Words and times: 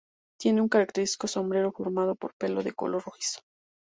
Tiene 0.39 0.61
un 0.61 0.67
característico 0.67 1.27
sombrero 1.27 1.71
formado 1.71 2.15
por 2.15 2.33
pelo 2.33 2.63
de 2.63 2.73
color 2.73 3.03
rojizo. 3.03 3.41